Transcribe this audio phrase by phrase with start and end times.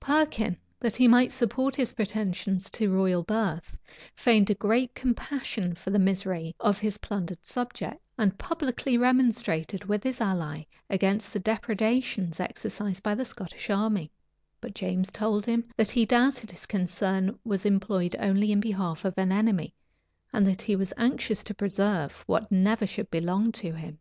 [0.00, 3.76] Perkin, that he might support his pretensions to royal birth,
[4.14, 10.20] feigned great compassion for the misery of his plundered subjects, and publicly remonstrated with his
[10.20, 14.12] ally against the depredations exercised by the Scottish army;[*]
[14.60, 19.18] but James told him, that he doubted his concern was employed only in behalf of
[19.18, 19.74] an enemy,
[20.32, 23.98] and that he was anxious to preserve what never should belong to him.